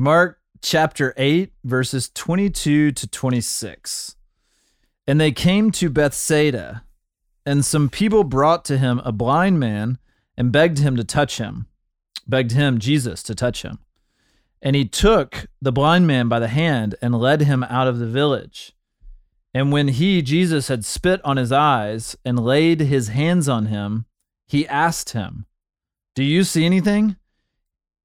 Mark 0.00 0.38
chapter 0.62 1.12
8, 1.16 1.52
verses 1.64 2.08
22 2.14 2.92
to 2.92 3.06
26. 3.08 4.14
And 5.08 5.20
they 5.20 5.32
came 5.32 5.72
to 5.72 5.90
Bethsaida, 5.90 6.84
and 7.44 7.64
some 7.64 7.90
people 7.90 8.22
brought 8.22 8.64
to 8.66 8.78
him 8.78 9.00
a 9.04 9.10
blind 9.10 9.58
man 9.58 9.98
and 10.36 10.52
begged 10.52 10.78
him 10.78 10.94
to 10.94 11.02
touch 11.02 11.38
him, 11.38 11.66
begged 12.28 12.52
him, 12.52 12.78
Jesus, 12.78 13.24
to 13.24 13.34
touch 13.34 13.62
him. 13.62 13.80
And 14.62 14.76
he 14.76 14.84
took 14.84 15.46
the 15.60 15.72
blind 15.72 16.06
man 16.06 16.28
by 16.28 16.38
the 16.38 16.46
hand 16.46 16.94
and 17.02 17.18
led 17.18 17.40
him 17.40 17.64
out 17.64 17.88
of 17.88 17.98
the 17.98 18.06
village. 18.06 18.74
And 19.52 19.72
when 19.72 19.88
he, 19.88 20.22
Jesus, 20.22 20.68
had 20.68 20.84
spit 20.84 21.20
on 21.24 21.38
his 21.38 21.50
eyes 21.50 22.16
and 22.24 22.38
laid 22.38 22.82
his 22.82 23.08
hands 23.08 23.48
on 23.48 23.66
him, 23.66 24.06
he 24.46 24.64
asked 24.68 25.10
him, 25.10 25.46
Do 26.14 26.22
you 26.22 26.44
see 26.44 26.64
anything? 26.64 27.16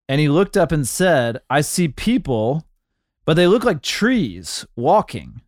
And 0.08 0.20
he 0.20 0.30
looked 0.30 0.58
up 0.58 0.72
and 0.72 0.88
said, 0.88 1.40
I 1.50 1.62
see 1.62 1.88
people, 1.88 2.66
but 3.26 3.36
they 3.36 3.48
look 3.48 3.64
like 3.64 3.82
trees 3.82 4.66
walking. 4.76 5.42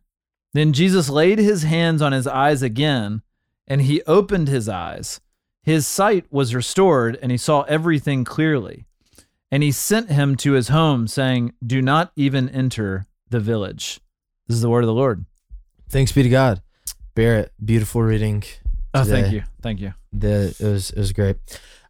Then 0.52 0.72
Jesus 0.72 1.10
laid 1.10 1.38
his 1.38 1.64
hands 1.64 2.00
on 2.00 2.12
his 2.12 2.26
eyes 2.26 2.62
again, 2.62 3.22
and 3.68 3.82
he 3.82 4.02
opened 4.02 4.48
his 4.48 4.68
eyes. 4.68 5.20
His 5.62 5.86
sight 5.86 6.24
was 6.30 6.54
restored, 6.54 7.18
and 7.20 7.30
he 7.30 7.36
saw 7.36 7.62
everything 7.62 8.24
clearly. 8.24 8.86
And 9.50 9.62
he 9.62 9.72
sent 9.72 10.10
him 10.10 10.36
to 10.36 10.52
his 10.52 10.68
home, 10.68 11.06
saying, 11.06 11.52
Do 11.64 11.82
not 11.82 12.12
even 12.16 12.48
enter 12.48 13.06
the 13.28 13.40
village. 13.40 14.00
This 14.46 14.56
is 14.56 14.62
the 14.62 14.70
word 14.70 14.84
of 14.84 14.88
the 14.88 14.94
Lord. 14.94 15.24
Thanks 15.88 16.12
be 16.12 16.22
to 16.22 16.28
God. 16.28 16.62
Barrett, 17.14 17.52
beautiful 17.62 18.02
reading. 18.02 18.44
Oh, 18.94 19.04
thank 19.04 19.32
you. 19.32 19.42
Thank 19.60 19.80
you. 19.80 19.94
The, 20.12 20.56
it 20.58 20.64
was 20.64 20.90
it 20.90 20.98
was 20.98 21.12
great. 21.12 21.36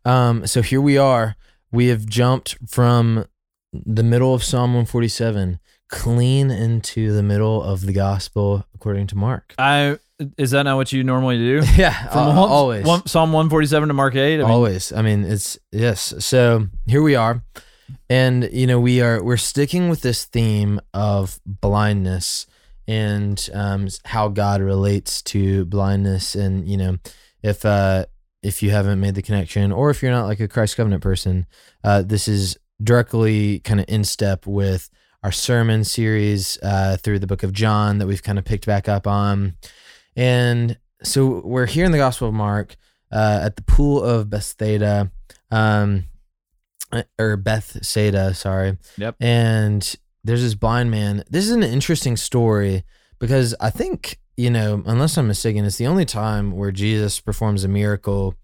Um, 0.05 0.47
so 0.47 0.63
here 0.63 0.81
we 0.81 0.99
are. 0.99 1.37
We 1.73 1.89
have 1.89 2.07
jumped 2.07 2.57
from 2.69 3.27
the 3.73 4.03
middle 4.03 4.35
of 4.35 4.43
Psalm 4.43 4.71
147 4.71 5.59
clean 5.89 6.51
into 6.51 7.13
the 7.13 7.23
middle 7.23 7.63
of 7.63 7.83
the 7.83 7.93
gospel 7.93 8.65
according 8.75 9.07
to 9.09 9.17
Mark. 9.17 9.55
I 9.59 9.99
is 10.39 10.51
that 10.53 10.63
not 10.63 10.77
what 10.77 10.93
you 10.93 11.05
normally 11.05 11.37
do? 11.37 11.63
yeah, 11.77 12.09
From 12.09 12.29
uh, 12.29 12.41
one- 12.41 12.49
always. 12.49 12.85
one- 12.87 13.07
Psalm 13.07 13.33
147 13.33 13.89
to 13.89 13.95
Mark 13.95 14.15
8. 14.15 14.35
I 14.35 14.37
mean, 14.39 14.47
always 14.51 14.93
i 14.93 15.03
mean 15.03 15.25
it's 15.25 15.59
yes 15.73 16.15
so 16.25 16.67
here 16.87 17.03
we 17.03 17.15
are 17.15 17.43
and 18.09 18.49
you 18.53 18.67
know 18.67 18.81
we 18.81 19.01
are 19.03 19.23
we're 19.23 19.37
sticking 19.37 19.89
with 19.89 20.01
this 20.01 20.25
theme 20.25 20.81
of 20.95 21.39
blindness 21.45 22.47
and 22.89 23.49
um, 23.53 23.89
how 24.07 24.29
god 24.29 24.61
relates 24.63 25.21
to 25.23 25.65
blindness 25.67 26.35
and 26.35 26.67
you 26.69 26.77
know 26.77 26.97
if 27.43 27.65
uh 27.65 28.07
if 28.47 28.63
you 28.63 28.71
haven't 28.71 29.01
made 29.01 29.15
the 29.15 29.23
connection 29.23 29.73
or 29.73 29.91
if 29.91 30.03
you're 30.03 30.13
not 30.13 30.27
like 30.27 30.41
a 30.41 30.49
christ 30.49 30.77
covenant 30.77 31.03
person 31.03 31.47
uh 31.85 32.03
this 32.03 32.29
is 32.29 32.57
directly 32.83 33.61
kind 33.61 33.81
of 33.81 33.87
in 33.89 34.05
step 34.05 34.47
with 34.47 34.91
our 35.23 35.33
sermon 35.33 35.83
series 35.85 36.59
uh 36.63 36.97
through 36.97 37.19
the 37.19 37.27
book 37.27 37.43
of 37.43 37.53
john 37.53 37.99
that 37.99 38.07
we've 38.07 38.23
kind 38.23 38.39
of 38.39 38.45
picked 38.45 38.67
back 38.67 38.89
up 38.89 39.07
on 39.07 39.55
and 40.15 40.79
so 41.03 41.41
we're 41.45 41.67
here 41.67 41.85
in 41.85 41.93
the 41.93 41.99
gospel 41.99 42.29
of 42.29 42.35
mark 42.35 42.77
uh, 43.13 43.41
at 43.43 43.57
the 43.57 43.63
pool 43.63 44.03
of 44.03 44.31
Bethesda, 44.31 45.11
um, 45.51 46.05
or 47.19 47.37
Bethsaida, 47.37 48.35
sorry. 48.35 48.79
Yep. 48.97 49.17
And 49.21 49.97
there's 50.25 50.43
this 50.43 50.55
blind 50.55 50.91
man. 50.91 51.25
This 51.31 51.45
is 51.45 51.53
an 51.53 51.63
interesting 51.63 52.17
story 52.17 52.85
because 53.19 53.55
I 53.61 53.71
think 53.71 54.19
you 54.37 54.51
know, 54.51 54.83
unless 54.87 55.17
I'm 55.17 55.29
mistaken, 55.29 55.65
it's 55.65 55.79
the 55.79 55.87
only 55.87 56.05
time 56.05 56.53
where 56.53 56.73
Jesus 56.73 57.21
performs 57.21 57.65
a 57.65 57.69
miracle, 57.69 58.35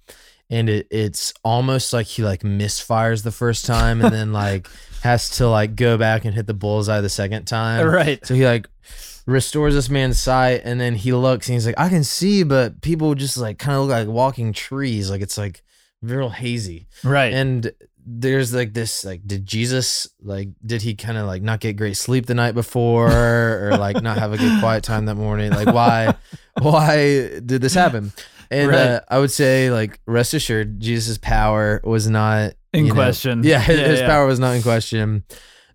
and 0.48 0.68
it, 0.68 0.86
it's 0.90 1.34
almost 1.44 1.92
like 1.92 2.06
he 2.06 2.22
like 2.22 2.42
misfires 2.42 3.22
the 3.22 3.32
first 3.32 3.66
time, 3.66 4.00
and 4.02 4.14
then 4.14 4.32
like 4.32 4.68
has 5.02 5.28
to 5.38 5.48
like 5.48 5.74
go 5.76 5.98
back 5.98 6.24
and 6.24 6.34
hit 6.34 6.46
the 6.46 6.54
bullseye 6.54 7.00
the 7.00 7.08
second 7.08 7.44
time. 7.44 7.86
right. 7.86 8.24
So 8.24 8.34
he 8.34 8.44
like 8.44 8.68
restores 9.26 9.74
this 9.74 9.90
man's 9.90 10.18
sight, 10.18 10.62
and 10.64 10.80
then 10.80 10.94
he 10.94 11.12
looks 11.12 11.48
and 11.48 11.54
he's 11.54 11.66
like, 11.66 11.78
I 11.78 11.88
can 11.88 12.04
see, 12.04 12.42
but 12.42 12.80
people 12.80 13.14
just 13.14 13.36
like 13.36 13.58
kind 13.58 13.76
of 13.76 13.82
look 13.82 13.90
like 13.90 14.08
walking 14.08 14.52
trees. 14.52 15.10
Like 15.10 15.20
it's 15.20 15.36
like 15.36 15.62
real 16.02 16.30
hazy. 16.30 16.88
Right. 17.04 17.32
And 17.32 17.72
there's 18.04 18.52
like 18.52 18.72
this 18.74 19.04
like 19.04 19.26
did 19.26 19.46
Jesus 19.46 20.08
like 20.20 20.48
did 20.64 20.82
he 20.82 20.94
kind 20.94 21.16
of 21.16 21.26
like 21.26 21.42
not 21.42 21.60
get 21.60 21.76
great 21.76 21.96
sleep 21.96 22.26
the 22.26 22.34
night 22.34 22.52
before 22.52 23.10
or 23.10 23.76
like 23.78 24.02
not 24.02 24.18
have 24.18 24.32
a 24.32 24.38
good 24.38 24.58
quiet 24.60 24.82
time 24.90 25.06
that 25.06 25.14
morning? 25.14 25.52
Like 25.52 25.68
why 25.68 26.14
why 26.60 26.96
did 27.40 27.60
this 27.62 27.74
happen? 27.74 28.12
And 28.50 28.70
Right. 28.70 28.78
uh, 28.78 29.00
I 29.08 29.18
would 29.18 29.30
say 29.30 29.70
like 29.70 30.00
rest 30.06 30.34
assured 30.34 30.80
Jesus' 30.80 31.16
power 31.18 31.80
was 31.84 32.08
not 32.08 32.54
In 32.72 32.84
you 32.86 32.88
know- 32.90 32.94
question. 32.94 33.42
yeah, 33.44 33.60
his, 33.60 33.78
Yeah, 33.78 33.86
his 33.88 34.00
yeah. 34.00 34.06
power 34.06 34.26
was 34.26 34.38
not 34.40 34.52
in 34.56 34.62
question. 34.62 35.24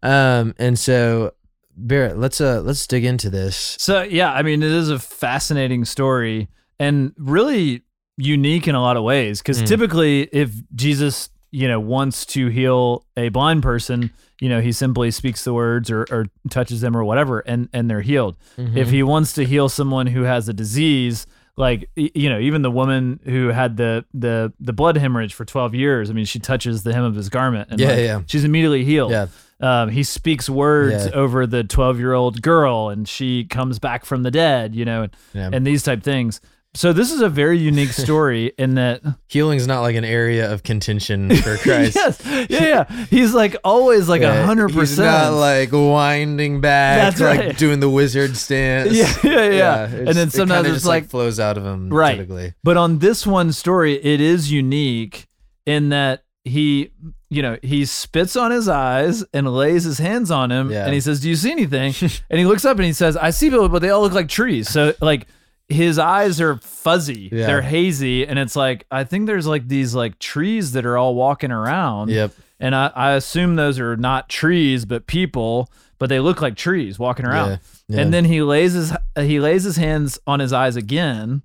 Um 0.04 0.54
and 0.60 0.78
so 0.78 1.34
Barrett, 1.76 2.18
let's 2.18 2.42
uh 2.42 2.62
let's 2.62 2.86
dig 2.88 3.06
into 3.06 3.30
this. 3.30 3.78
So 3.80 4.02
yeah, 4.04 4.32
I 4.34 4.42
mean, 4.44 4.62
it 4.64 4.72
is 4.72 4.90
a 4.90 5.00
fascinating 5.00 5.86
story 5.86 6.50
and 6.80 7.14
really 7.18 7.84
unique 8.18 8.68
in 8.68 8.76
a 8.76 8.82
lot 8.82 8.98
of 8.98 9.04
ways. 9.04 9.40
Because 9.42 9.62
Mm. 9.62 9.68
typically, 9.68 10.24
if 10.34 10.52
Jesus, 10.76 11.30
you 11.52 11.68
know, 11.68 11.80
wants 11.80 12.26
to 12.28 12.48
heal 12.48 13.06
a 13.16 13.30
blind 13.30 13.64
person, 13.64 14.12
you 14.42 14.50
know, 14.50 14.62
he 14.62 14.72
simply 14.72 15.12
speaks 15.12 15.44
the 15.44 15.54
words 15.54 15.90
or, 15.90 16.06
or 16.12 16.28
touches 16.50 16.82
them 16.82 16.96
or 16.96 17.04
whatever, 17.04 17.40
and 17.40 17.70
and 17.74 17.90
they're 17.90 18.02
healed. 18.02 18.38
Mm-hmm. 18.58 18.78
If 18.78 18.90
he 18.90 19.02
wants 19.04 19.34
to 19.34 19.46
heal 19.46 19.70
someone 19.70 20.08
who 20.08 20.24
has 20.24 20.48
a 20.50 20.54
disease, 20.54 21.26
like 21.56 21.90
you 21.96 22.30
know, 22.30 22.40
even 22.40 22.62
the 22.62 22.70
woman 22.72 23.20
who 23.24 23.48
had 23.48 23.78
the 23.78 24.06
the 24.14 24.54
the 24.60 24.74
blood 24.74 24.98
hemorrhage 24.98 25.34
for 25.34 25.46
twelve 25.46 25.74
years, 25.74 26.10
I 26.10 26.14
mean, 26.14 26.26
she 26.26 26.40
touches 26.40 26.84
the 26.84 26.94
hem 26.94 27.04
of 27.04 27.16
his 27.16 27.30
garment, 27.30 27.70
and 27.72 27.80
Yeah, 27.80 27.88
like, 27.88 27.98
yeah. 28.00 28.22
she's 28.28 28.44
immediately 28.44 28.84
healed. 28.84 29.12
Yeah. 29.12 29.28
Um, 29.60 29.90
he 29.90 30.04
speaks 30.04 30.48
words 30.48 31.08
Yeah. 31.08 31.14
over 31.14 31.48
the 31.48 31.64
12 31.64 31.98
year 31.98 32.14
old 32.14 32.44
girl 32.44 32.90
and 32.90 33.10
she 33.10 33.44
comes 33.44 33.80
back 33.80 34.06
from 34.06 34.22
the 34.22 34.30
dead, 34.30 34.76
you 34.76 34.86
know, 34.86 35.02
and, 35.02 35.12
Yeah. 35.34 35.50
and 35.52 35.66
these 35.66 35.82
type 35.82 36.04
things. 36.04 36.40
So 36.74 36.94
this 36.94 37.12
is 37.12 37.22
a 37.22 37.30
very 37.30 37.58
unique 37.58 37.90
story 38.06 38.54
in 38.58 38.76
that 38.76 39.02
Healing's 39.28 39.66
not 39.66 39.82
like 39.82 39.96
an 39.96 40.06
area 40.06 40.52
of 40.52 40.62
contention 40.62 41.36
for 41.38 41.58
Christ. 41.64 41.96
yes, 41.96 42.22
yeah, 42.26 42.46
yeah. 42.50 43.06
He's 43.10 43.34
like 43.34 43.56
always 43.64 44.08
like 44.08 44.22
a 44.22 44.26
Yeah, 44.26 44.46
hundred 44.46 44.72
He's 44.72 44.98
not 45.00 45.34
like 45.34 45.72
winding 45.72 46.62
back, 46.62 47.16
That's 47.18 47.20
like 47.22 47.58
doing 47.58 47.80
the 47.80 47.90
wizard 47.90 48.38
stance. 48.38 48.94
Yeah, 49.24 49.32
yeah, 49.34 49.50
yeah. 49.50 49.84
And 49.86 50.08
then 50.10 50.30
sometimes 50.30 50.58
kinda 50.66 50.70
it's 50.70 50.76
just, 50.78 50.86
like- 50.86 51.10
flows 51.10 51.40
out 51.40 51.58
of 51.58 51.66
him. 51.66 51.90
Right. 51.90 52.16
Typically. 52.18 52.54
But 52.64 52.78
on 52.78 53.00
this 53.00 53.26
one 53.26 53.52
story, 53.54 53.94
it 53.96 54.22
is 54.22 54.52
unique 54.52 55.28
in 55.66 55.90
that 55.90 56.24
he, 56.44 56.92
you 57.30 57.42
know, 57.42 57.58
he 57.64 57.86
spits 57.86 58.36
on 58.36 58.52
his 58.52 58.70
eyes 58.70 59.24
and 59.34 59.52
lays 59.52 59.84
his 59.84 59.98
hands 59.98 60.30
on 60.32 60.52
him, 60.52 60.72
Yeah. 60.72 60.86
and 60.86 60.94
he 60.94 61.02
says, 61.02 61.20
"Do 61.20 61.28
you 61.30 61.36
see 61.36 61.52
anything?" 61.52 61.94
and 62.30 62.40
he 62.40 62.46
looks 62.46 62.64
up 62.64 62.78
and 62.78 62.86
he 62.86 62.94
says, 62.94 63.18
"I 63.18 63.32
see 63.32 63.50
people, 63.50 63.68
but 63.68 63.82
they 63.82 63.90
all 63.90 64.02
look 64.02 64.14
like 64.14 64.30
trees." 64.30 64.70
So 64.70 64.94
like. 65.02 65.28
His 65.70 66.00
eyes 66.00 66.40
are 66.40 66.58
fuzzy. 66.58 67.30
Yeah. 67.32 67.48
They're 67.48 67.62
hazy. 67.62 68.26
And 68.26 68.40
it's 68.40 68.56
like, 68.56 68.86
I 68.90 69.04
think 69.04 69.28
there's 69.28 69.48
like 69.48 69.68
these 69.68 69.94
like 69.94 70.18
trees 70.20 70.72
that 70.74 70.86
are 70.86 70.98
all 70.98 71.16
walking 71.16 71.52
around. 71.52 72.10
Yep. 72.10 72.32
And 72.60 72.74
I, 72.74 72.92
I 72.96 73.12
assume 73.12 73.56
those 73.56 73.80
are 73.80 73.98
not 73.98 74.30
trees, 74.30 74.86
but 74.86 75.08
people, 75.08 75.70
but 76.00 76.10
they 76.10 76.20
look 76.20 76.42
like 76.42 76.56
trees 76.56 76.98
walking 76.98 77.26
around. 77.26 77.50
Yeah. 77.50 77.58
Yeah. 77.90 78.02
And 78.02 78.14
then 78.14 78.26
he 78.26 78.42
lays 78.42 78.74
his 78.74 78.92
he 79.16 79.40
lays 79.40 79.64
his 79.64 79.78
hands 79.78 80.20
on 80.28 80.42
his 80.42 80.52
eyes 80.52 80.76
again, 80.76 81.42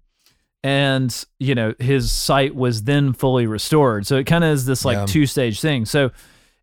and 0.64 1.24
you 1.38 1.54
know 1.54 1.74
his 1.78 2.10
sight 2.10 2.56
was 2.56 2.82
then 2.82 3.12
fully 3.12 3.46
restored. 3.46 4.06
So 4.06 4.16
it 4.16 4.24
kind 4.24 4.42
of 4.42 4.50
is 4.50 4.66
this 4.66 4.84
like 4.84 5.06
two 5.06 5.26
stage 5.26 5.60
thing. 5.60 5.84
So 5.84 6.06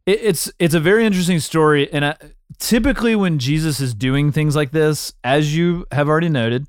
it, 0.06 0.20
it's 0.22 0.52
it's 0.60 0.74
a 0.74 0.82
very 0.82 1.06
interesting 1.06 1.40
story. 1.40 1.92
And 1.94 2.04
I, 2.04 2.16
typically 2.58 3.16
when 3.16 3.40
Jesus 3.40 3.80
is 3.80 3.94
doing 3.94 4.34
things 4.34 4.54
like 4.54 4.72
this, 4.72 5.14
as 5.24 5.56
you 5.56 5.86
have 5.94 6.10
already 6.10 6.30
noted, 6.30 6.68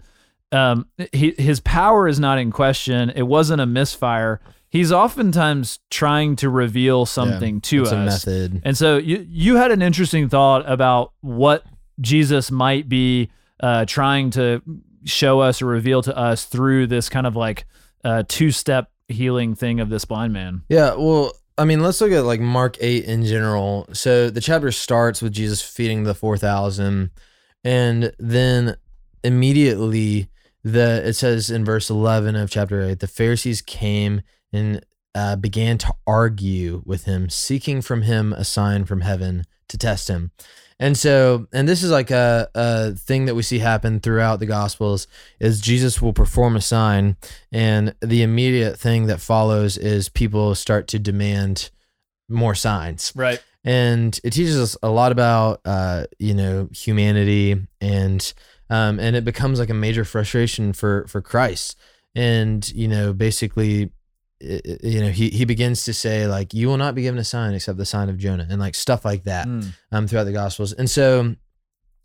um, 0.52 0.86
he, 1.12 1.34
his 1.38 1.60
power 1.60 2.08
is 2.08 2.18
not 2.18 2.38
in 2.38 2.50
question. 2.50 3.10
It 3.10 3.22
wasn't 3.22 3.60
a 3.60 3.66
misfire. 3.66 4.40
He's 4.68 4.92
oftentimes 4.92 5.80
trying 5.90 6.36
to 6.36 6.48
reveal 6.48 7.06
something 7.06 7.60
to 7.62 7.82
it's 7.82 7.92
us. 7.92 7.92
a 7.92 8.04
method. 8.04 8.62
And 8.64 8.76
so 8.76 8.98
you 8.98 9.26
you 9.28 9.56
had 9.56 9.70
an 9.72 9.82
interesting 9.82 10.28
thought 10.28 10.62
about 10.70 11.12
what 11.20 11.64
Jesus 12.00 12.50
might 12.50 12.88
be 12.88 13.30
uh, 13.60 13.84
trying 13.84 14.30
to 14.30 14.62
show 15.04 15.40
us 15.40 15.60
or 15.60 15.66
reveal 15.66 16.02
to 16.02 16.16
us 16.16 16.44
through 16.44 16.86
this 16.86 17.08
kind 17.08 17.26
of 17.26 17.36
like 17.36 17.64
uh, 18.04 18.22
two 18.28 18.50
step 18.50 18.90
healing 19.08 19.54
thing 19.54 19.80
of 19.80 19.88
this 19.88 20.04
blind 20.04 20.32
man. 20.32 20.62
Yeah, 20.68 20.94
well, 20.94 21.32
I 21.58 21.64
mean, 21.64 21.80
let's 21.80 22.00
look 22.00 22.12
at 22.12 22.24
like 22.24 22.40
Mark 22.40 22.76
8 22.80 23.04
in 23.04 23.24
general. 23.24 23.86
So 23.92 24.30
the 24.30 24.40
chapter 24.40 24.72
starts 24.72 25.20
with 25.20 25.32
Jesus 25.32 25.60
feeding 25.60 26.04
the 26.04 26.14
4,000 26.14 27.10
and 27.64 28.12
then 28.18 28.76
immediately 29.22 30.28
the 30.62 31.02
it 31.06 31.14
says 31.14 31.50
in 31.50 31.64
verse 31.64 31.90
11 31.90 32.36
of 32.36 32.50
chapter 32.50 32.82
8, 32.82 33.00
the 33.00 33.06
Pharisees 33.06 33.62
came 33.62 34.22
and 34.52 34.84
uh, 35.14 35.36
began 35.36 35.78
to 35.78 35.94
argue 36.06 36.82
with 36.84 37.04
him, 37.04 37.28
seeking 37.30 37.82
from 37.82 38.02
him 38.02 38.32
a 38.32 38.44
sign 38.44 38.84
from 38.84 39.00
heaven 39.00 39.44
to 39.68 39.78
test 39.78 40.08
him. 40.08 40.30
And 40.78 40.96
so, 40.96 41.46
and 41.52 41.68
this 41.68 41.82
is 41.82 41.90
like 41.90 42.10
a, 42.10 42.48
a 42.54 42.92
thing 42.92 43.26
that 43.26 43.34
we 43.34 43.42
see 43.42 43.58
happen 43.58 44.00
throughout 44.00 44.40
the 44.40 44.46
Gospels 44.46 45.06
is 45.38 45.60
Jesus 45.60 46.00
will 46.00 46.14
perform 46.14 46.56
a 46.56 46.60
sign, 46.62 47.16
and 47.52 47.94
the 48.00 48.22
immediate 48.22 48.78
thing 48.78 49.06
that 49.06 49.20
follows 49.20 49.76
is 49.76 50.08
people 50.08 50.54
start 50.54 50.88
to 50.88 50.98
demand 50.98 51.70
more 52.30 52.54
signs. 52.54 53.12
Right. 53.14 53.42
and 53.62 54.18
it 54.24 54.30
teaches 54.30 54.58
us 54.58 54.76
a 54.82 54.88
lot 54.88 55.12
about 55.12 55.60
uh, 55.66 56.04
you 56.18 56.32
know 56.32 56.68
humanity 56.72 57.66
and 57.82 58.32
um, 58.70 58.98
and 59.00 59.14
it 59.16 59.24
becomes 59.24 59.58
like 59.58 59.70
a 59.70 59.74
major 59.74 60.04
frustration 60.04 60.72
for 60.72 61.06
for 61.08 61.20
Christ 61.20 61.76
and 62.14 62.68
you 62.72 62.88
know 62.88 63.12
basically 63.12 63.90
i- 64.42 64.60
i- 64.66 64.78
you 64.82 65.00
know 65.00 65.10
he 65.10 65.28
he 65.30 65.44
begins 65.44 65.84
to 65.84 65.92
say 65.92 66.26
like 66.26 66.54
you 66.54 66.66
will 66.68 66.78
not 66.78 66.94
be 66.94 67.02
given 67.02 67.18
a 67.20 67.24
sign 67.24 67.52
except 67.54 67.76
the 67.78 67.84
sign 67.86 68.08
of 68.08 68.16
Jonah 68.18 68.46
and 68.50 68.58
like 68.60 68.74
stuff 68.74 69.04
like 69.04 69.24
that 69.24 69.46
Mm. 69.46 69.72
um, 69.92 70.06
throughout 70.08 70.24
the 70.24 70.32
Gospels. 70.32 70.72
And 70.72 70.88
so 70.88 71.36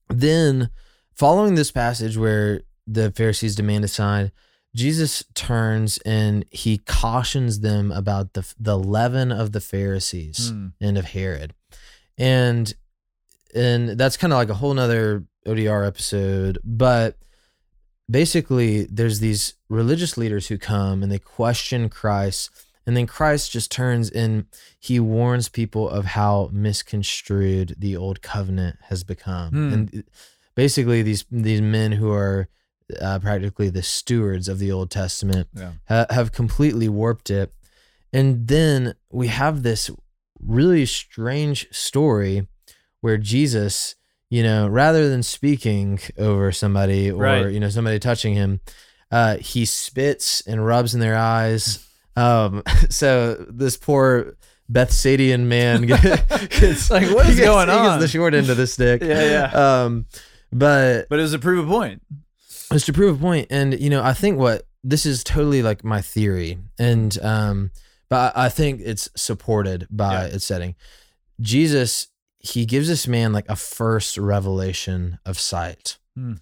then, 0.09 0.69
following 1.13 1.55
this 1.55 1.71
passage 1.71 2.17
where 2.17 2.61
the 2.85 3.11
Pharisees 3.11 3.55
demand 3.55 3.83
a 3.83 3.87
sign, 3.87 4.31
Jesus 4.75 5.23
turns 5.33 5.97
and 5.99 6.45
he 6.51 6.77
cautions 6.79 7.61
them 7.61 7.91
about 7.91 8.33
the 8.33 8.45
the 8.59 8.77
leaven 8.77 9.31
of 9.31 9.51
the 9.51 9.61
Pharisees 9.61 10.51
Mm. 10.51 10.73
and 10.81 10.97
of 10.97 11.05
Herod, 11.05 11.53
and 12.17 12.73
and 13.55 13.89
that's 13.97 14.17
kind 14.17 14.33
of 14.33 14.37
like 14.37 14.49
a 14.49 14.55
whole 14.55 14.73
nother 14.73 15.23
ODR 15.45 15.85
episode, 15.87 16.57
but 16.63 17.17
basically 18.09 18.83
there's 18.85 19.19
these 19.19 19.53
religious 19.69 20.17
leaders 20.17 20.47
who 20.47 20.57
come 20.57 21.01
and 21.03 21.11
they 21.11 21.19
question 21.19 21.89
Christ 21.89 22.49
and 22.85 22.95
then 22.95 23.07
Christ 23.07 23.51
just 23.51 23.71
turns 23.71 24.11
and 24.11 24.45
he 24.79 24.99
warns 24.99 25.49
people 25.49 25.89
of 25.89 26.05
how 26.05 26.49
misconstrued 26.53 27.75
the 27.79 27.97
old 27.97 28.21
covenant 28.21 28.77
has 28.89 29.03
become. 29.03 29.49
Hmm. 29.49 29.73
And 29.73 30.03
basically 30.55 31.01
these 31.01 31.25
these 31.31 31.61
men 31.61 31.93
who 31.93 32.11
are 32.11 32.47
uh, 33.01 33.17
practically 33.19 33.69
the 33.71 33.81
stewards 33.81 34.47
of 34.47 34.59
the 34.59 34.71
Old 34.71 34.91
Testament 34.91 35.47
Yeah. 35.55 35.71
ha- 35.87 36.05
have 36.11 36.31
completely 36.31 36.87
warped 36.87 37.31
it. 37.31 37.51
And 38.13 38.47
then 38.47 38.93
we 39.11 39.27
have 39.27 39.63
this 39.63 39.89
really 40.39 40.85
strange 40.85 41.67
story 41.71 42.47
where 43.01 43.17
Jesus, 43.17 43.95
you 44.29 44.43
know, 44.43 44.67
rather 44.67 45.09
than 45.09 45.23
speaking 45.23 45.99
over 46.17 46.51
somebody 46.51 47.11
or, 47.11 47.21
Right. 47.21 47.51
you 47.53 47.59
know, 47.59 47.69
somebody 47.69 47.99
touching 47.99 48.33
him, 48.33 48.59
uh, 49.11 49.37
he 49.37 49.65
spits 49.65 50.41
and 50.47 50.65
rubs 50.65 50.93
in 50.93 50.99
their 50.99 51.15
eyes. 51.17 51.85
Um, 52.15 52.63
so 52.89 53.45
this 53.49 53.77
poor 53.77 54.35
Bethsadian 54.71 55.41
man 55.41 55.85
gets 55.85 56.89
Like, 56.89 57.09
what 57.13 57.27
is 57.29 57.35
gets- 57.35 57.47
going 57.47 57.69
on? 57.69 57.99
the 57.99 58.07
short 58.07 58.33
end 58.33 58.49
of 58.49 58.57
the 58.57 58.67
stick. 58.67 59.01
Yeah, 59.01 59.23
yeah. 59.53 59.83
Um, 59.83 60.05
but 60.51 61.07
But 61.09 61.19
it 61.19 61.21
was 61.23 61.33
a 61.33 61.39
proof 61.39 61.63
of 61.63 61.67
point. 61.69 62.01
it's 62.71 62.85
to 62.85 62.93
prove 62.93 63.17
a 63.17 63.21
point 63.21 63.47
and 63.51 63.79
you 63.79 63.89
know 63.91 64.01
i 64.03 64.13
think 64.13 64.39
what 64.39 64.63
this 64.83 65.05
is 65.05 65.23
totally 65.23 65.61
like 65.61 65.83
my 65.83 66.01
theory 66.01 66.57
and 66.79 67.17
um 67.21 67.69
but 68.09 68.35
i 68.35 68.45
I 68.45 68.49
think 68.49 68.81
it's 68.83 69.07
supported 69.15 69.87
by 69.91 70.13
Yeah. 70.27 70.33
its 70.35 70.45
setting 70.45 70.73
jesus 71.41 72.07
he 72.45 72.65
gives 72.65 72.87
this 72.87 73.07
man 73.07 73.33
like 73.33 73.49
a 73.49 73.55
first 73.55 74.17
revelation 74.17 75.19
of 75.25 75.39
sight. 75.39 75.97
Hmm. 76.15 76.35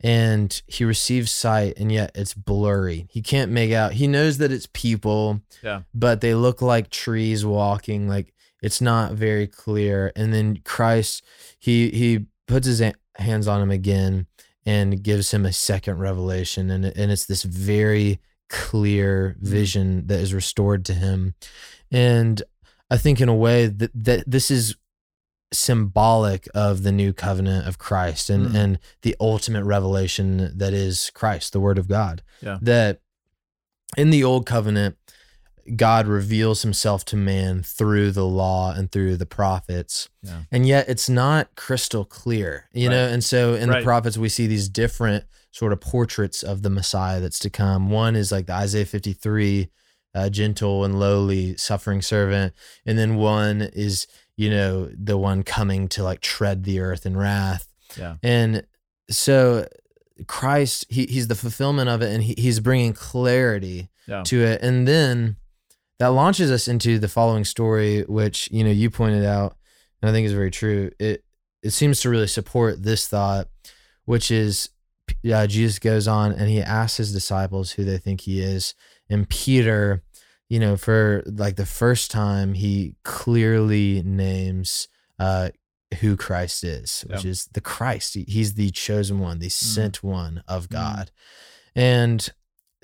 and 0.00 0.62
he 0.68 0.84
receives 0.84 1.32
sight 1.32 1.74
and 1.78 1.90
yet 1.90 2.12
it's 2.14 2.34
blurry. 2.34 3.06
He 3.10 3.22
can't 3.22 3.50
make 3.50 3.72
out. 3.72 3.94
He 3.94 4.06
knows 4.06 4.38
that 4.38 4.52
it's 4.52 4.68
people 4.72 5.40
Yeah. 5.62 5.82
but 5.94 6.20
they 6.20 6.34
look 6.34 6.60
like 6.62 6.90
trees 6.90 7.44
walking 7.44 8.06
like 8.08 8.32
it's 8.62 8.80
not 8.80 9.14
very 9.14 9.46
clear. 9.46 10.12
And 10.14 10.32
then 10.32 10.60
christ 10.64 11.24
he 11.58 11.90
he 11.90 12.26
puts 12.46 12.66
his 12.66 12.80
hands 13.16 13.48
on 13.48 13.60
him 13.62 13.70
again 13.70 14.26
and 14.64 15.02
gives 15.02 15.30
him 15.32 15.44
a 15.46 15.52
second 15.52 15.98
revelation. 15.98 16.70
And 16.70 16.84
and 16.84 17.10
it's 17.10 17.26
this 17.26 17.42
very 17.42 18.20
clear 18.48 19.36
vision 19.40 20.06
that 20.08 20.20
is 20.20 20.32
restored 20.34 20.84
to 20.84 20.94
him. 20.94 21.34
And 21.90 22.42
i 22.90 22.96
think 22.96 23.20
in 23.20 23.28
a 23.28 23.34
way 23.34 23.66
that, 23.66 23.90
that 23.94 24.24
this 24.30 24.50
is 24.50 24.76
symbolic 25.52 26.48
of 26.54 26.82
the 26.82 26.92
new 26.92 27.12
covenant 27.12 27.66
of 27.66 27.78
Christ 27.78 28.28
and 28.30 28.48
Mm. 28.48 28.54
and 28.54 28.78
the 29.02 29.16
ultimate 29.20 29.64
revelation 29.64 30.52
that 30.58 30.72
is 30.72 31.10
Christ 31.14 31.52
the 31.52 31.60
word 31.60 31.78
of 31.78 31.88
God 31.88 32.22
Yeah. 32.40 32.58
that 32.62 33.00
in 33.96 34.10
the 34.10 34.24
old 34.24 34.44
covenant 34.46 34.96
God 35.74 36.06
reveals 36.06 36.62
himself 36.62 37.04
to 37.06 37.16
man 37.16 37.60
through 37.62 38.12
the 38.12 38.24
law 38.26 38.72
and 38.72 38.90
through 38.92 39.16
the 39.16 39.26
prophets. 39.26 40.08
Yeah. 40.22 40.42
And 40.52 40.64
yet 40.66 40.88
it's 40.88 41.08
not 41.08 41.56
crystal 41.56 42.04
clear, 42.04 42.66
you 42.72 42.88
know? 42.88 43.08
And 43.08 43.24
so 43.24 43.54
in 43.54 43.68
Right. 43.68 43.80
the 43.80 43.84
prophets, 43.84 44.16
we 44.16 44.28
see 44.28 44.46
these 44.46 44.68
different 44.68 45.24
sort 45.50 45.72
of 45.72 45.80
portraits 45.80 46.44
of 46.44 46.62
the 46.62 46.70
Messiah 46.70 47.20
that's 47.20 47.40
to 47.40 47.50
come. 47.50 47.90
One 47.90 48.14
is 48.14 48.30
like 48.30 48.46
the 48.46 48.52
Isaiah 48.52 48.84
53, 48.86 49.68
uh, 50.14 50.28
gentle 50.28 50.84
and 50.84 51.00
lowly, 51.00 51.56
suffering 51.56 52.00
servant. 52.00 52.52
And 52.84 52.96
then 52.96 53.16
one 53.16 53.62
is, 53.62 54.06
you 54.36 54.50
know, 54.50 54.90
the 54.96 55.16
one 55.18 55.42
coming 55.42 55.88
to 55.88 56.02
like 56.02 56.20
tread 56.20 56.64
the 56.64 56.80
earth 56.80 57.06
in 57.06 57.16
wrath. 57.16 57.72
Yeah. 57.98 58.16
And 58.22 58.66
so 59.08 59.66
Christ, 60.26 60.86
he, 60.88 61.06
he's 61.06 61.28
the 61.28 61.34
fulfillment 61.34 61.88
of 61.88 62.02
it 62.02 62.12
and 62.12 62.22
he, 62.22 62.34
he's 62.38 62.60
bringing 62.60 62.92
clarity 62.92 63.88
Yeah. 64.06 64.22
to 64.24 64.42
it. 64.44 64.62
And 64.62 64.86
then 64.86 65.36
that 65.98 66.08
launches 66.08 66.50
us 66.50 66.68
into 66.68 66.98
the 66.98 67.08
following 67.08 67.44
story, 67.44 68.02
which, 68.02 68.50
you 68.50 68.62
know, 68.64 68.70
you 68.70 68.90
pointed 68.90 69.24
out, 69.24 69.56
and 70.02 70.10
I 70.10 70.12
think 70.12 70.26
is 70.26 70.32
very 70.32 70.50
true. 70.50 70.90
It, 70.98 71.24
it 71.62 71.70
seems 71.70 72.00
to 72.00 72.10
really 72.10 72.26
support 72.26 72.82
this 72.82 73.08
thought, 73.08 73.48
which 74.04 74.30
is 74.30 74.68
uh, 75.32 75.46
Jesus 75.46 75.78
goes 75.78 76.06
on 76.06 76.32
and 76.32 76.48
he 76.50 76.60
asks 76.60 76.98
his 76.98 77.12
disciples 77.12 77.72
who 77.72 77.84
they 77.84 77.96
think 77.98 78.22
he 78.22 78.40
is. 78.40 78.74
And 79.08 79.28
Peter, 79.28 80.02
you 80.48 80.60
know, 80.60 80.76
for 80.76 81.22
like 81.26 81.56
the 81.56 81.66
first 81.66 82.10
time, 82.10 82.54
he 82.54 82.94
clearly 83.02 84.02
names 84.04 84.88
uh, 85.18 85.48
who 86.00 86.16
Christ 86.16 86.62
is, 86.64 87.04
which 87.08 87.24
Yeah. 87.24 87.30
is 87.30 87.46
the 87.52 87.60
Christ. 87.60 88.14
He- 88.14 88.24
He's 88.28 88.54
the 88.54 88.70
chosen 88.70 89.18
one, 89.18 89.38
the 89.38 89.48
sent 89.48 90.02
one 90.02 90.42
of 90.46 90.68
Mm. 90.68 90.72
God. 90.72 91.10
And 91.74 92.28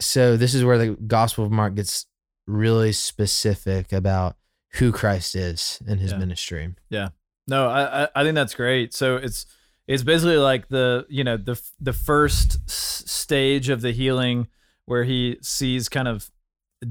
so 0.00 0.37
this 0.37 0.55
is 0.55 0.64
where 0.64 0.79
the 0.79 0.94
Gospel 1.06 1.44
of 1.44 1.50
Mark 1.53 1.75
gets 1.75 2.06
really 2.47 2.93
specific 2.93 3.93
about 3.93 4.37
who 4.75 4.91
Christ 4.93 5.35
is 5.37 5.81
in 5.87 5.99
his 5.99 6.12
Yeah. 6.12 6.19
ministry. 6.19 6.75
Yeah. 6.91 7.08
No, 7.47 7.69
I, 7.69 8.05
I 8.05 8.08
I 8.17 8.23
think 8.25 8.35
that's 8.35 8.55
great. 8.55 8.94
So 8.94 9.17
it's 9.17 9.47
it's 9.87 10.03
basically 10.03 10.37
like 10.38 10.69
the 10.69 11.06
you 11.08 11.25
know 11.25 11.37
the 11.37 11.61
the 11.81 11.93
first 11.93 12.58
s- 12.69 13.03
stage 13.06 13.69
of 13.69 13.81
the 13.82 13.93
healing 13.93 14.47
where 14.87 15.05
he 15.05 15.38
sees 15.43 15.88
kind 15.88 16.08
of 16.08 16.31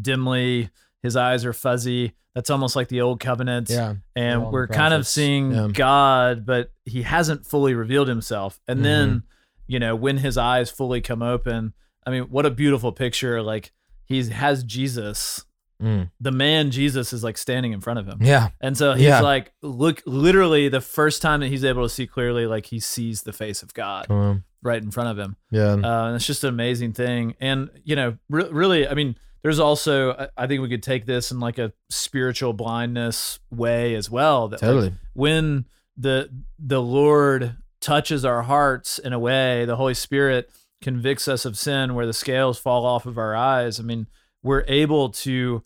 dimly, 0.01 0.69
his 1.03 1.15
eyes 1.15 1.45
are 1.45 1.53
fuzzy. 1.53 2.13
That's 2.35 2.49
almost 2.49 2.75
like 2.75 2.88
the 2.88 3.01
old 3.01 3.19
covenant. 3.19 3.69
Yeah. 3.69 3.95
and 4.15 4.51
we're 4.51 4.67
kind 4.67 4.93
of 4.93 5.05
seeing 5.05 5.51
Yeah. 5.51 5.67
God, 5.73 6.45
but 6.45 6.71
he 6.85 7.01
hasn't 7.01 7.45
fully 7.45 7.73
revealed 7.73 8.07
himself. 8.07 8.60
And 8.67 8.77
Mm-hmm. 8.77 8.83
then, 8.83 9.24
you 9.67 9.79
know, 9.79 9.95
when 9.95 10.17
his 10.17 10.38
eyes 10.38 10.69
fully 10.69 11.01
come 11.01 11.21
open, 11.21 11.74
I 12.05 12.10
mean, 12.12 12.24
what 12.24 12.45
a 12.45 12.50
beautiful 12.51 12.91
picture! 12.91 13.41
Like 13.41 13.71
he 14.05 14.24
has 14.29 14.63
Jesus, 14.63 15.45
Mm. 15.81 16.12
the 16.19 16.31
man 16.31 16.69
Jesus 16.69 17.12
is 17.12 17.24
like 17.24 17.38
standing 17.39 17.71
in 17.74 17.81
front 17.81 17.98
of 18.00 18.07
him. 18.07 18.19
Yeah. 18.21 18.50
And 18.62 18.77
so 18.77 18.93
he's 18.93 19.05
Yeah. 19.07 19.21
like, 19.21 19.51
look, 19.63 20.03
literally 20.05 20.69
the 20.69 20.79
first 20.81 21.21
time 21.24 21.39
that 21.39 21.48
he's 21.48 21.63
able 21.65 21.81
to 21.83 21.89
see 21.89 22.05
clearly, 22.05 22.45
like 22.45 22.67
he 22.67 22.79
sees 22.79 23.24
the 23.24 23.33
face 23.33 23.63
of 23.63 23.74
God 23.74 24.07
Come 24.07 24.43
right 24.62 24.81
in 24.81 24.91
front 24.91 25.10
of 25.10 25.17
him. 25.17 25.38
Yeah. 25.50 25.74
Uh, 25.74 26.05
and 26.07 26.15
it's 26.15 26.27
just 26.27 26.43
an 26.43 26.50
amazing 26.50 26.93
thing. 26.93 27.33
And, 27.41 27.71
you 27.83 27.95
know, 27.95 28.17
re- 28.29 28.50
really, 28.51 28.88
I 28.88 28.93
mean, 28.93 29.15
there's 29.43 29.60
also, 29.60 30.29
I- 30.38 30.48
think 30.48 30.62
we 30.62 30.69
could 30.69 30.83
take 30.83 31.05
this 31.05 31.31
in 31.31 31.39
like 31.39 31.57
a 31.57 31.74
spiritual 31.89 32.53
blindness 32.53 33.39
way 33.50 33.95
as 33.95 34.10
well. 34.10 34.48
That 34.48 34.62
like, 34.62 34.69
totally. 34.69 34.93
when 35.13 35.65
the 35.98 36.29
the 36.60 36.81
Lord 36.81 37.57
touches 37.79 38.24
our 38.24 38.43
hearts 38.43 39.00
in 39.00 39.13
a 39.13 39.19
way, 39.19 39.65
the 39.65 39.75
Holy 39.75 39.93
Spirit 39.95 40.50
convicts 40.81 41.27
us 41.27 41.45
of 41.45 41.57
sin 41.57 41.93
where 41.95 42.05
the 42.05 42.13
scales 42.13 42.57
fall 42.60 42.86
off 42.86 43.05
of 43.05 43.17
our 43.17 43.36
eyes. 43.36 43.79
I 43.79 43.83
mean, 43.83 44.07
we're 44.43 44.63
able 44.67 45.10
to 45.10 45.63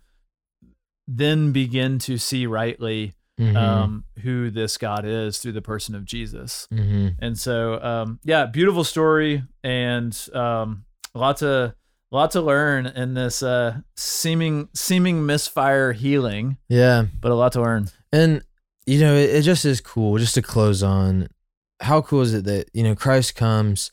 then 1.08 1.51
begin 1.51 2.00
to 2.00 2.17
see 2.17 2.46
rightly 2.48 3.13
Mhm. 3.39 3.55
um, 3.55 4.05
who 4.24 4.50
this 4.50 4.77
God 4.77 5.05
is 5.05 5.39
through 5.39 5.51
the 5.51 5.62
person 5.62 5.94
of 5.94 6.05
Jesus. 6.05 6.67
Mhm. 6.72 7.15
And 7.20 7.38
so, 7.38 7.82
um, 7.84 8.20
yeah, 8.24 8.46
beautiful 8.46 8.84
story 8.86 9.44
and 9.63 10.17
um, 10.34 10.86
a 11.13 11.20
lot 11.20 11.38
to 11.38 11.75
a 12.12 12.15
lot 12.15 12.31
to 12.31 12.41
learn 12.41 12.85
in 12.88 13.13
this 13.13 13.41
uh, 13.43 13.77
seeming 13.95 14.69
seeming 14.74 15.25
misfire 15.25 15.93
healing, 15.93 16.57
Yeah. 16.69 17.05
but 17.19 17.31
a 17.31 17.35
lot 17.35 17.51
to 17.53 17.62
learn. 17.62 17.89
And 18.13 18.41
you 18.85 19.00
know, 19.00 19.15
it, 19.15 19.29
it 19.31 19.41
just 19.41 19.65
is 19.65 19.81
cool. 19.81 20.17
Just 20.17 20.35
to 20.35 20.41
close 20.41 20.83
on, 20.83 21.27
how 21.81 22.01
cool 22.01 22.21
is 22.21 22.33
it 22.33 22.45
that 22.45 22.69
you 22.74 22.83
know 22.83 22.95
Christ 22.95 23.35
comes 23.35 23.91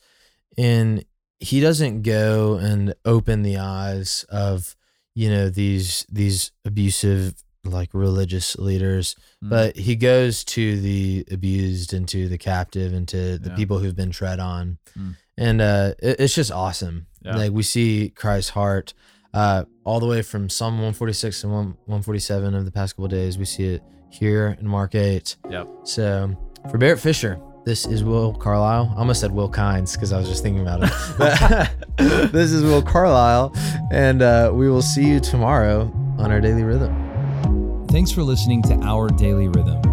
and 0.57 1.03
he 1.39 1.59
doesn't 1.59 2.03
go 2.03 2.55
and 2.55 2.93
open 3.03 3.41
the 3.43 3.57
eyes 3.57 4.23
of 4.29 4.75
you 5.15 5.29
know 5.29 5.49
these 5.49 6.05
these 6.11 6.51
abusive 6.63 7.33
like 7.65 7.93
religious 7.93 8.57
leaders, 8.57 9.15
Mm. 9.43 9.49
but 9.49 9.75
he 9.77 9.95
goes 9.95 10.43
to 10.45 10.79
the 10.81 11.25
abused 11.31 11.93
and 11.93 12.07
to 12.09 12.27
the 12.27 12.37
captive 12.37 12.93
and 12.93 13.07
to 13.07 13.37
the 13.39 13.49
Yeah. 13.49 13.55
people 13.55 13.79
who've 13.79 13.95
been 13.95 14.11
tread 14.11 14.39
on, 14.39 14.77
Mm. 14.97 15.15
and 15.37 15.61
uh, 15.61 15.93
it, 15.99 16.19
it's 16.19 16.35
just 16.35 16.51
awesome. 16.51 17.07
Yeah. 17.23 17.35
Like 17.35 17.51
we 17.51 17.63
see 17.63 18.11
Christ's 18.15 18.51
heart 18.51 18.93
uh, 19.33 19.65
all 19.83 19.99
the 19.99 20.07
way 20.07 20.21
from 20.21 20.49
Psalm 20.49 20.73
146 20.75 21.43
and 21.43 21.53
1, 21.53 21.65
147 21.85 22.55
of 22.55 22.65
the 22.65 22.71
past 22.71 22.95
couple 22.95 23.07
days. 23.07 23.37
We 23.37 23.45
see 23.45 23.65
it 23.65 23.83
here 24.09 24.57
in 24.59 24.67
Mark 24.67 24.95
8. 24.95 25.37
Yep. 25.49 25.67
So 25.83 26.35
for 26.69 26.77
Barrett 26.77 26.99
Fisher, 26.99 27.39
this 27.65 27.85
is 27.85 28.03
Will 28.03 28.33
Carlisle. 28.33 28.93
I 28.95 28.99
almost 28.99 29.21
said 29.21 29.31
Will 29.31 29.49
Kynes 29.49 29.93
because 29.93 30.11
I 30.11 30.19
was 30.19 30.27
just 30.27 30.43
thinking 30.43 30.61
about 30.61 30.81
it. 30.83 31.69
This 32.31 32.51
is 32.51 32.63
Will 32.63 32.81
Carlisle, 32.81 33.53
and 33.91 34.21
uh, 34.21 34.51
we 34.53 34.69
will 34.69 34.81
see 34.81 35.07
you 35.07 35.19
tomorrow 35.19 35.91
on 36.17 36.31
our 36.31 36.41
daily 36.41 36.63
rhythm. 36.63 37.85
Thanks 37.89 38.11
for 38.11 38.23
listening 38.23 38.63
to 38.63 38.73
Our 38.81 39.09
Daily 39.09 39.47
Rhythm. 39.47 39.92